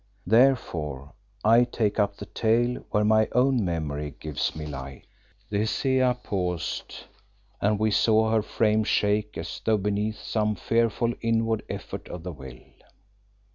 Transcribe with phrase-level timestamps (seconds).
[0.25, 1.13] Therefore
[1.45, 5.05] I take up the tale where my own memory gives me light."
[5.51, 7.03] The Hesea paused,
[7.61, 12.31] and we saw her frame shake as though beneath some fearful inward effort of the
[12.33, 12.57] will.